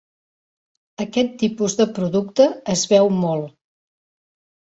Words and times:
Aquest 1.05 1.35
tipus 1.43 1.75
de 1.81 1.85
producte 1.99 2.47
es 2.75 2.85
veu 2.93 3.13
molt. 3.19 3.55